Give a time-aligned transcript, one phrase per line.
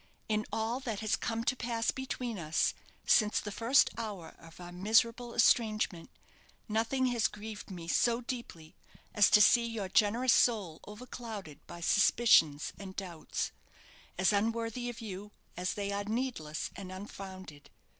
[0.27, 2.73] In all that has come to pass between us
[3.05, 6.09] since the first hour of our miserable estrangement,
[6.67, 8.75] nothing has grieved me so deeply
[9.13, 13.51] as to see your generous soul overclouded by suspicions and doubts,
[14.17, 17.69] as unworthy of you as they are needless and unfounded.